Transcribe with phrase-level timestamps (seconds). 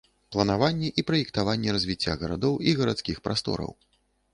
[0.35, 3.71] Планаванне і праектаванне развіцця гарадоў і гарадскіх прастораў.